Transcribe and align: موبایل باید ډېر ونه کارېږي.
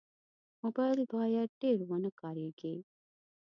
موبایل 0.61 0.99
باید 1.13 1.49
ډېر 1.61 1.77
ونه 1.89 2.11
کارېږي. 2.19 2.75